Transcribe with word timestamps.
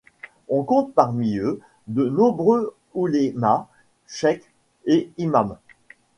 On 0.49 0.63
compte 0.63 0.95
parmi 0.95 1.37
eux 1.37 1.59
de 1.85 2.05
nombreux 2.09 2.75
oulémas, 2.95 3.67
cheikhs 4.07 4.49
et 4.85 5.11
imams. 5.19 5.57